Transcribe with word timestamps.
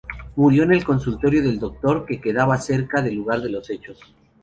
Murió 0.35 0.63
en 0.63 0.73
el 0.73 0.83
consultorio 0.83 1.43
del 1.43 1.59
doctor 1.59 2.07
que 2.07 2.19
quedaba 2.19 2.57
cerca 2.57 3.03
del 3.03 3.13
lugar 3.17 3.39
de 3.39 3.51
los 3.51 3.69
hechos. 3.69 3.99